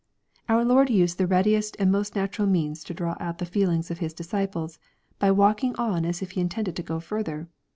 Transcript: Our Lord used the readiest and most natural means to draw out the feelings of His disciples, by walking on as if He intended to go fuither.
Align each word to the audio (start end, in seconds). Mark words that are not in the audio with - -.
Our 0.49 0.65
Lord 0.65 0.89
used 0.89 1.19
the 1.19 1.27
readiest 1.27 1.75
and 1.77 1.91
most 1.91 2.15
natural 2.15 2.47
means 2.47 2.83
to 2.85 2.93
draw 2.95 3.15
out 3.19 3.37
the 3.37 3.45
feelings 3.45 3.91
of 3.91 3.99
His 3.99 4.15
disciples, 4.15 4.79
by 5.19 5.29
walking 5.29 5.75
on 5.75 6.05
as 6.07 6.23
if 6.23 6.31
He 6.31 6.41
intended 6.41 6.75
to 6.77 6.81
go 6.81 6.97
fuither. 6.99 7.49